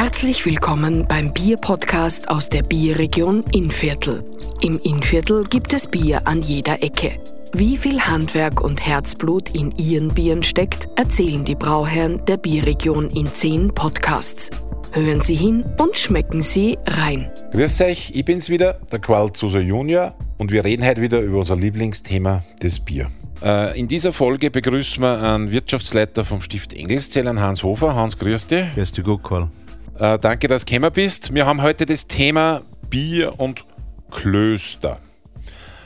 [0.00, 4.22] Herzlich willkommen beim Bier-Podcast aus der Bierregion Innviertel.
[4.60, 7.18] Im Innviertel gibt es Bier an jeder Ecke.
[7.52, 13.26] Wie viel Handwerk und Herzblut in ihren Bieren steckt, erzählen die Brauherren der Bierregion in
[13.26, 14.50] zehn Podcasts.
[14.92, 17.28] Hören Sie hin und schmecken Sie rein.
[17.50, 21.40] Grüß euch, ich bin's wieder, der Qual Zuser Junior und wir reden heute wieder über
[21.40, 23.08] unser Lieblingsthema, das Bier.
[23.42, 27.96] Äh, in dieser Folge begrüßen wir einen Wirtschaftsleiter vom Stift Engelszell, Hans Hofer.
[27.96, 28.64] Hans, grüß dich.
[28.76, 29.50] Grüß dich gut, Karl.
[29.98, 31.34] Äh, danke, dass du gekommen bist.
[31.34, 33.64] Wir haben heute das Thema Bier und
[34.12, 35.00] Klöster.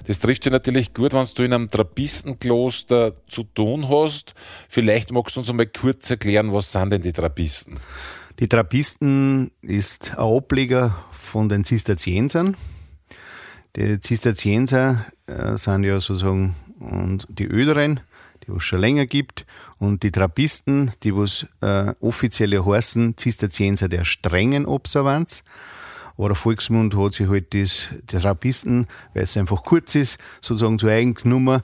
[0.06, 4.34] Das trifft sich natürlich gut, wenn du in einem Trappistenkloster zu tun hast.
[4.68, 7.78] Vielleicht magst du uns einmal kurz erklären, was sind denn die Trappisten?
[8.38, 12.58] Die Trappisten ist ein Ableger von den Zisterziensern.
[13.76, 18.00] Die Zisterzienser äh, sind ja sozusagen und die Öderen,
[18.46, 19.46] die es schon länger gibt,
[19.78, 25.44] und die Trappisten, die es äh, offiziell heißen Zisterzienser der strengen Observanz.
[26.16, 27.66] Aber der Volksmund hat sich halt die
[28.06, 31.62] Trappisten, weil es einfach kurz ist, sozusagen zu eigen genommen.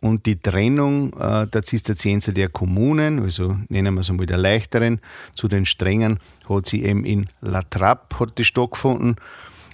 [0.00, 5.00] Und die Trennung äh, der Zisterzienser der Kommunen, also nennen wir es einmal der leichteren,
[5.34, 9.16] zu den strengen, hat sie eben in La Trappe hat die stattgefunden.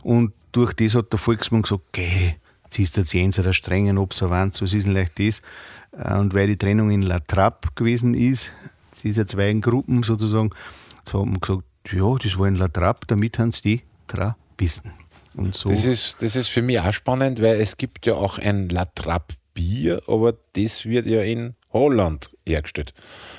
[0.02, 2.34] Und durch das hat der Volksmund gesagt, geh,
[2.70, 5.42] Zisterzienser der strengen Observanz, was ist denn leicht das?
[5.92, 8.52] Und weil die Trennung in La Trappe gewesen ist,
[9.02, 10.50] diese zwei Gruppen sozusagen,
[11.04, 14.92] so haben wir gesagt, ja, das war in La Trappe, damit haben sie die Trappisten.
[15.34, 15.68] Und so.
[15.68, 18.86] Das ist, das ist für mich auch spannend, weil es gibt ja auch ein La
[18.86, 22.94] Trappe Bier, aber das wird ja in Holland hergestellt.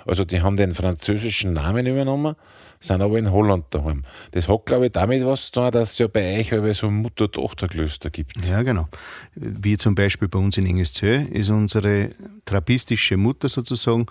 [0.05, 2.35] Also die haben den französischen Namen übernommen,
[2.79, 4.03] sind aber in Holland daheim.
[4.31, 6.89] Das hat, glaube ich, damit was zu tun, dass es ja bei euch aber so
[6.89, 8.45] Mutter-Tochter-Klöster gibt.
[8.45, 8.87] Ja, genau.
[9.35, 12.11] Wie zum Beispiel bei uns in Engelszö ist unsere
[12.45, 14.05] trappistische Mutter sozusagen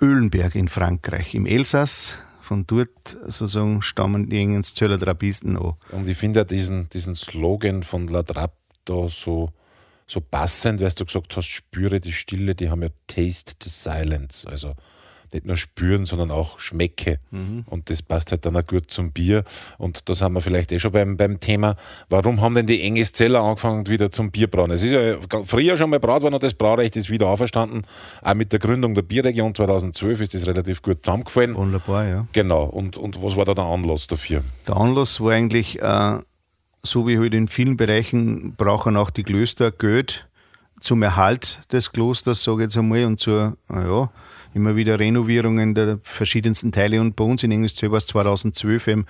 [0.00, 2.14] Ölenberg in Frankreich, im Elsass.
[2.40, 5.74] Von dort sozusagen stammen die Engenszöller Trappisten an.
[5.92, 9.50] Und ich finde ja diesen, diesen Slogan von La Trappe da so
[10.06, 14.46] so passend, weil du gesagt hast, spüre die Stille, die haben ja Taste the Silence.
[14.48, 14.74] Also
[15.32, 17.18] nicht nur spüren, sondern auch schmecke.
[17.30, 17.64] Mhm.
[17.66, 19.44] Und das passt halt dann auch gut zum Bier.
[19.78, 21.76] Und da sind wir vielleicht eh schon beim, beim Thema,
[22.08, 24.70] warum haben denn die Engelszeller angefangen wieder zum Bierbrauen?
[24.70, 27.86] Es ist ja früher schon mal braut worden und das Braurecht ist wieder auferstanden.
[28.22, 31.54] Auch mit der Gründung der Bierregion 2012 ist das relativ gut zusammengefallen.
[31.54, 32.26] Wunderbar, ja.
[32.32, 32.64] Genau.
[32.64, 34.42] Und, und was war da der Anlass dafür?
[34.66, 36.18] Der Anlass war eigentlich äh,
[36.84, 40.28] so wie halt in vielen Bereichen brauchen auch die Klöster Geld
[40.80, 44.10] zum Erhalt des Klosters, sage ich jetzt einmal, und zur, ja,
[44.52, 47.00] immer wieder Renovierungen der verschiedensten Teile.
[47.00, 49.06] Und bei uns in Engelszell war es 2012 eben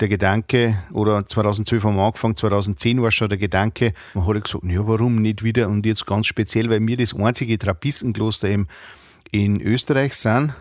[0.00, 4.64] der Gedanke, oder 2012 haben wir angefangen, 2010 war schon der Gedanke, man hat gesagt,
[4.64, 5.68] ja, warum nicht wieder?
[5.68, 8.66] Und jetzt ganz speziell, weil wir das einzige Trappistenkloster eben
[9.30, 10.54] in Österreich sind.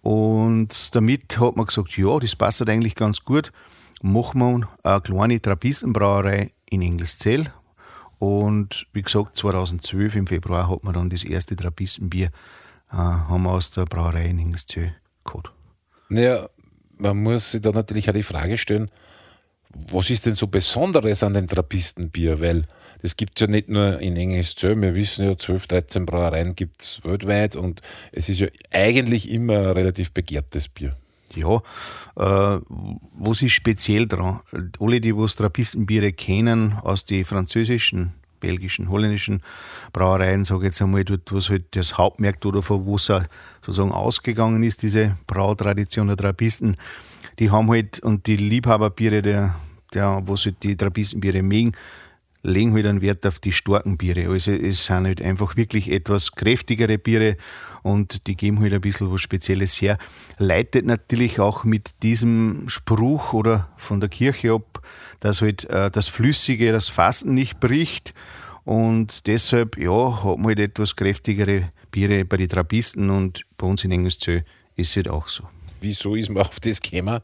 [0.00, 3.52] Und damit hat man gesagt, ja, das passt eigentlich ganz gut
[4.02, 7.52] machen wir eine kleine Trappistenbrauerei in Engelszell.
[8.18, 12.30] Und wie gesagt, 2012 im Februar hat man dann das erste Trappistenbier
[12.92, 14.94] äh, haben wir aus der Brauerei in Engelszell
[15.24, 15.52] gehabt.
[16.08, 16.48] Naja,
[16.98, 18.90] man muss sich da natürlich auch die Frage stellen,
[19.90, 22.40] was ist denn so Besonderes an dem Trappistenbier?
[22.40, 22.64] Weil
[23.02, 26.82] das gibt es ja nicht nur in Engelszell, wir wissen ja, 12, 13 Brauereien gibt
[26.82, 27.80] es weltweit und
[28.12, 30.96] es ist ja eigentlich immer ein relativ begehrtes Bier.
[31.34, 31.56] Ja,
[32.16, 32.60] äh,
[33.18, 34.40] was ist speziell dran?
[34.80, 39.42] Alle, die was Trappistenbiere kennen aus den französischen, belgischen, holländischen
[39.92, 43.12] Brauereien, sage ich jetzt einmal, dort, was halt das Hauptmerk oder von wo es
[43.60, 46.76] sozusagen ausgegangen ist, diese Brautradition der Trappisten,
[47.38, 49.54] die haben halt, und die Liebhaberbiere, der,
[49.94, 51.72] der, was halt die Trappistenbiere mögen,
[52.42, 54.30] legen halt einen Wert auf die starken Biere.
[54.30, 57.36] Also es sind halt einfach wirklich etwas kräftigere Biere
[57.82, 59.98] und die geben halt ein bisschen was Spezielles her.
[60.38, 64.82] Leitet natürlich auch mit diesem Spruch oder von der Kirche ab,
[65.20, 68.14] dass halt äh, das Flüssige, das Fasten nicht bricht.
[68.64, 73.84] Und deshalb, ja, hat man halt etwas kräftigere Biere bei den Trappisten und bei uns
[73.84, 74.40] in Engelszö
[74.76, 75.44] ist es halt auch so.
[75.80, 77.20] Wieso ist man auf das gekommen?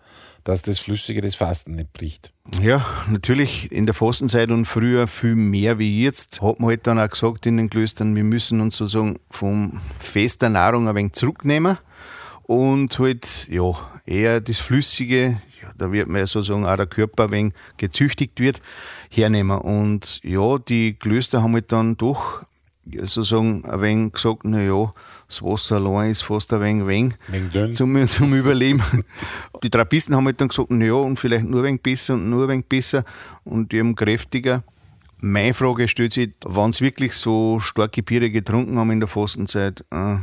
[0.47, 2.33] dass das Flüssige des Fasten nicht bricht.
[2.63, 7.01] Ja, natürlich in der Fastenzeit und früher viel mehr wie jetzt hat man halt dann
[7.01, 11.15] auch gesagt in den Klöstern, wir müssen uns sozusagen vom Fest der Nahrung ein wenig
[11.15, 11.79] zurücknehmen
[12.45, 13.73] und halt, ja,
[14.05, 18.39] eher das Flüssige, ja, da wird man ja sozusagen auch der Körper ein wenig gezüchtigt
[18.39, 18.61] wird,
[19.11, 19.59] hernehmen.
[19.59, 22.45] Und ja, die Klöster haben halt dann doch
[22.93, 24.93] sozusagen ein wenig gesagt, naja,
[25.27, 28.83] das Wasser allein ist fast ein wenig, wenig, zum, zum Überleben.
[29.63, 32.45] die Trappisten haben halt dann gesagt, naja, und vielleicht nur ein wenig besser und nur
[32.45, 33.05] ein wenig besser
[33.45, 34.63] und die haben kräftiger.
[35.19, 39.85] Meine Frage stellt sich, wenn sie wirklich so starke Biere getrunken haben in der Fastenzeit,
[39.91, 40.17] äh,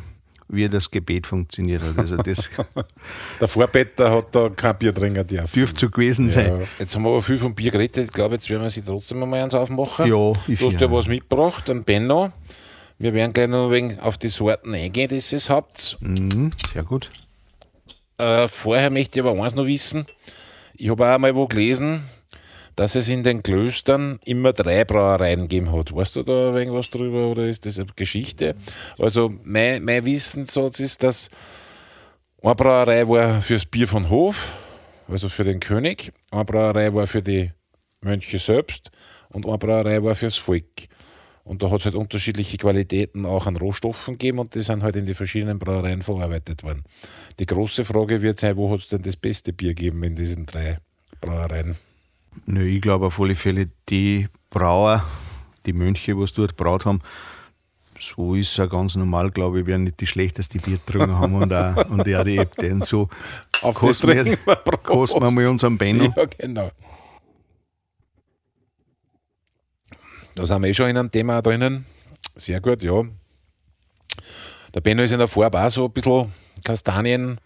[0.53, 1.97] wie das Gebet funktioniert hat.
[1.97, 2.49] Also das
[3.39, 5.51] Der Vorbetter hat da kein Bier trinken dürfen.
[5.53, 6.59] dürfte so gewesen sein.
[6.59, 6.67] Ja.
[6.79, 8.05] Jetzt haben wir aber viel vom Bier geredet.
[8.05, 10.07] Ich glaube, jetzt werden wir sie trotzdem mal eins aufmachen.
[10.07, 12.31] Ja, ich Du hast ja was mitgebracht, ein Benno.
[12.99, 15.97] Wir werden gleich noch ein wenig auf die Sorten eingehen, die ihr habt.
[15.99, 17.09] Mhm, sehr gut.
[18.17, 20.05] Äh, vorher möchte ich aber eins noch wissen.
[20.75, 22.03] Ich habe auch mal wo gelesen,
[22.75, 25.93] dass es in den Klöstern immer drei Brauereien gegeben hat.
[25.93, 28.55] Weißt du da irgendwas drüber oder ist das eine Geschichte?
[28.97, 31.29] Also mein, mein Wissenssatz ist, dass
[32.41, 34.51] eine Brauerei war fürs Bier von Hof,
[35.07, 37.51] also für den König, eine Brauerei war für die
[38.01, 38.91] Mönche selbst
[39.29, 40.87] und eine Brauerei war fürs Volk.
[41.45, 44.95] Und da hat es halt unterschiedliche Qualitäten auch an Rohstoffen gegeben und die sind halt
[44.95, 46.83] in die verschiedenen Brauereien verarbeitet worden.
[47.39, 50.45] Die große Frage wird sein, wo hat es denn das beste Bier gegeben in diesen
[50.45, 50.77] drei
[51.19, 51.75] Brauereien?
[52.45, 55.03] Nö, ich glaube auf alle Fälle, die Brauer,
[55.65, 57.01] die Mönche, was dort braut haben,
[57.99, 61.35] so ist es ja ganz normal, glaube ich, werden nicht die schlechteste Bier getrunken haben
[61.35, 62.71] und auch, und auch die Äbte.
[62.71, 63.09] Und so
[63.61, 64.37] Auf kosten wir, wir
[64.83, 66.13] kosten wir mal unseren Benno.
[66.15, 66.71] Ja, genau.
[70.35, 71.85] Da sind wir eh schon in einem Thema drinnen.
[72.35, 73.03] Sehr gut, ja.
[74.73, 76.33] Der Benno ist in der Farbe auch so ein bisschen
[76.65, 77.39] Kastanien,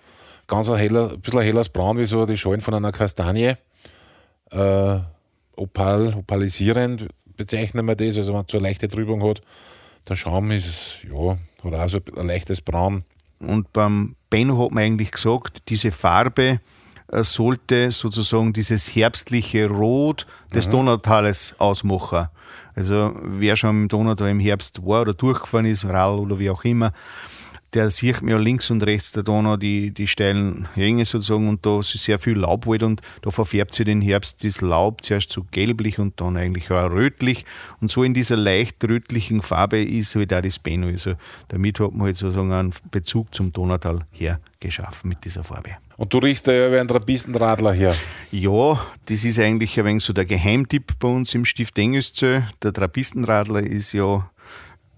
[0.47, 3.57] ganz ein, heller, ein bisschen ein helles Braun, wie so die Schalen von einer Kastanie.
[4.51, 4.99] Äh,
[5.55, 9.41] opal, opalisierend bezeichnen wir das, also wenn es so eine leichte Trübung hat.
[10.07, 13.03] Der Schaum ist, ja, hat auch so ein leichtes Braun.
[13.39, 16.59] Und beim Benno hat man eigentlich gesagt, diese Farbe
[17.11, 22.27] äh, sollte sozusagen dieses herbstliche Rot des Donautales ausmachen.
[22.75, 26.63] Also wer schon im Donautal im Herbst war oder durchgefahren ist, Rall oder wie auch
[26.63, 26.91] immer,
[27.73, 31.65] der sieht mir ja links und rechts der Donau die, die steilen Hänge sozusagen und
[31.65, 35.45] da ist sehr viel Laubwald und da verfärbt sich den Herbst das Laub zuerst so
[35.51, 37.45] gelblich und dann eigentlich auch rötlich
[37.81, 40.87] und so in dieser leicht rötlichen Farbe ist halt auch das Benno.
[40.87, 41.13] Also
[41.49, 45.71] damit hat man halt sozusagen einen Bezug zum Donautal hergeschaffen mit dieser Farbe.
[45.97, 47.95] Und du riechst ja wie ein Trappistenradler her.
[48.31, 52.43] Ja, das ist eigentlich ein wenig so der Geheimtipp bei uns im Stift Engelszell.
[52.61, 54.29] Der Trappistenradler ist ja,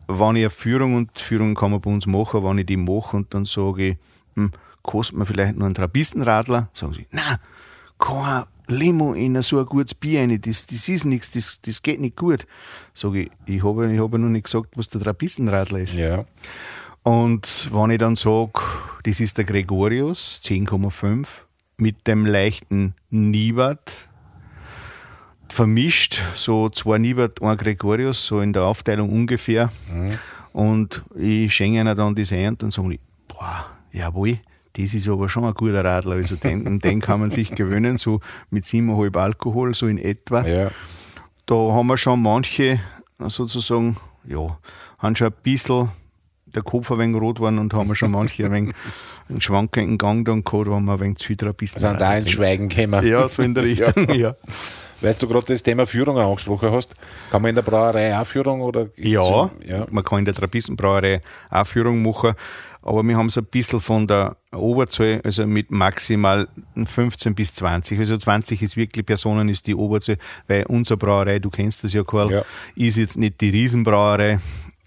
[0.10, 3.16] wenn ich eine Führung und Führung kann man bei uns machen, wenn ich die mache
[3.16, 3.98] und dann sage ich,
[4.36, 4.52] hm,
[4.82, 7.40] kostet mir vielleicht nur einen Trappistenradler, sagen sie, na,
[8.00, 12.00] kein Limo in so ein gutes Bier rein, das, das ist nichts, das, das geht
[12.00, 12.48] nicht gut.
[12.96, 15.96] Sage ich, ich habe ich hab noch nicht gesagt, was der Trappistenradler ist.
[15.96, 16.26] Ja.
[17.04, 18.62] Und wenn ich dann sage,
[19.04, 21.28] das ist der Gregorius, 10,5,
[21.78, 24.09] mit dem leichten Nivat,
[25.60, 29.70] vermischt, so zwei Nivat, ein Gregorius, so in der Aufteilung ungefähr.
[30.54, 34.40] Und ich schenke ihnen dann das ein und dann sagen die, boah, jawohl,
[34.72, 36.16] das ist aber schon ein guter Radler.
[36.16, 40.48] Also den, den kann man sich gewöhnen, so mit 7,5 Alkohol, so in etwa.
[40.48, 40.72] Ja.
[41.46, 42.80] Da haben wir schon manche
[43.20, 44.58] sozusagen, ja,
[44.98, 45.90] haben schon ein bisschen
[46.56, 48.76] der Kopf ein wenig rot geworden und haben schon manche ein wenig
[49.30, 51.80] einen schwankenden Gang dann gehabt, wo wir ein wenig zu viel ein bisschen.
[51.82, 53.06] Sind sie auch ins Schweigen gekommen.
[53.06, 54.36] Ja, so in der Richtung, ja.
[55.02, 56.94] Weißt du gerade das Thema Führung angesprochen hast?
[57.32, 59.86] Kann man in der Brauerei auch Führung oder Ja, so- ja.
[59.90, 62.34] man kann in der Trappistenbrauerei auch Führung machen,
[62.82, 66.50] aber wir haben es ein bisschen von der Oberzahl, also mit maximal
[66.84, 67.98] 15 bis 20.
[68.00, 70.18] Also 20 ist wirklich Personen, ist die Oberzahl,
[70.48, 72.42] weil unsere Brauerei, du kennst das ja, Karl, Ja.
[72.76, 74.40] ist jetzt nicht die Riesenbrauerei,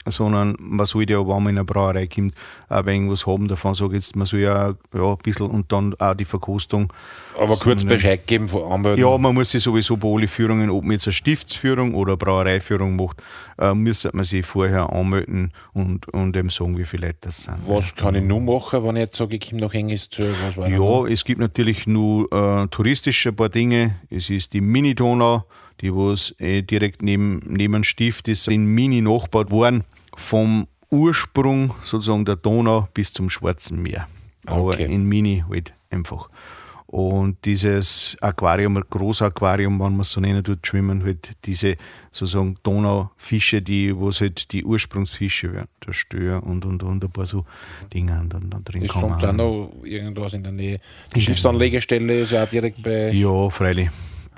[0.06, 2.34] sondern man sollte ja, wenn man in eine Brauerei kommt,
[2.68, 5.94] auch irgendwas haben davon, sage ich jetzt, man soll ja, ja ein bisschen und dann
[5.98, 6.92] auch die Verkostung.
[7.38, 9.12] Aber kurz So, Bescheid geben von Anmeldung.
[9.12, 12.16] Ja, man muss sich sowieso bei allen Führungen, ob man jetzt eine Stiftsführung oder eine
[12.18, 13.22] Brauereiführung macht,
[13.58, 17.58] äh, muss man sich vorher anmelden und, und eben sagen, wie viele Leute das sind.
[17.66, 20.68] Was kann ich nun machen, wenn ich jetzt sage, ich komme nach noch?
[20.68, 23.96] Ja, es gibt natürlich nur äh, touristisch ein paar Dinge.
[24.10, 25.44] Es ist die Mini-Donau,
[25.80, 29.84] die was äh, direkt neben, neben dem Stift ist, in Mini nachgebaut worden.
[30.14, 34.06] Vom Ursprung sozusagen der Donau bis zum Schwarzen Meer.
[34.46, 34.84] Aber Okay.
[34.92, 36.28] in Mini halt einfach.
[36.86, 41.76] Und dieses Aquarium, ein Großaquarium, wenn man es so nennen tut, schwimmen halt diese
[42.10, 45.68] sozusagen Donaufische, die, was halt die Ursprungsfische werden.
[45.86, 47.46] Der Stör und, und, und ein paar so
[47.94, 50.80] Dinge dann, dann drin Ist sonst auch man- noch irgendwas in der Nähe?
[51.16, 53.10] Die Schiffsanlegestelle ist ja auch direkt bei.
[53.12, 53.88] Ja, freilich.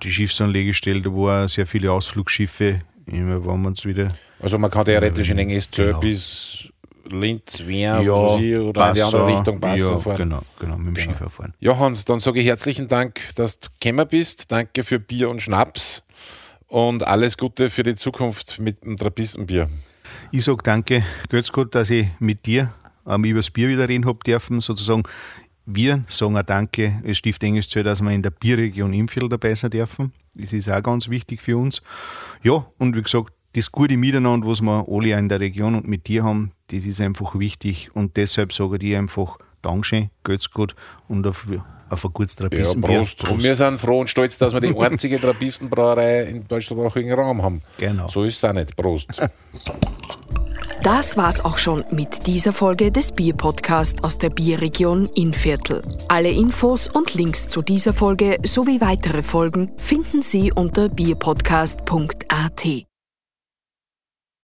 [0.04, 2.82] Die Schiffsanlegestelle, da waren sehr viele Ausflugschiffe.
[3.06, 4.14] Immer wenn man es wieder.
[4.40, 6.00] Also man kann theoretisch in Engelszell Genau.
[6.00, 6.68] bis
[7.11, 10.16] Linz, Wien ich, oder in die Passau, andere Richtung Passau ja, fahren.
[10.16, 11.54] Genau, genau, mit dem Schiffer fahren.
[11.61, 14.50] Ja, Hans, dann sage ich herzlichen Dank, dass du gekommen bist.
[14.52, 16.02] Danke für Bier und Schnaps
[16.68, 19.68] und alles Gute für die Zukunft mit dem Trappistenbier.
[20.32, 22.73] Ich sage danke, Götz Gott, dass ich mit dir
[23.06, 24.61] ähm, über das Bier wieder reden habe dürfen.
[24.61, 25.02] Sozusagen,
[25.66, 29.71] wir sagen auch Danke, es Stift Engelszell, dass wir in der Bierregion Imviertel dabei sein
[29.71, 30.12] dürfen.
[30.35, 31.83] Das ist auch ganz wichtig für uns.
[32.42, 36.09] Ja, und wie gesagt, das gute Miteinander, was wir alle in der Region und mit
[36.09, 40.75] dir haben, das ist einfach wichtig und deshalb sage ich dir einfach Dankeschön, geht's gut
[41.09, 41.47] und auf,
[41.88, 42.90] auf ein gutes Trappistenbier.
[42.90, 43.18] Ja, Prost.
[43.18, 43.33] Prost.
[43.33, 47.62] Und wir sind froh und stolz, dass wir die einzige Trappistenbrauerei im deutschsprachigen Raum haben.
[47.78, 48.09] Genau.
[48.09, 48.76] So ist es auch nicht.
[48.76, 49.09] Prost.
[50.85, 55.81] Das war's auch schon mit dieser Folge des Bierpodcasts aus der Bierregion Innviertel.
[56.09, 62.85] Alle Infos und Links zu dieser Folge sowie weitere Folgen finden Sie unter bierpodcast.at.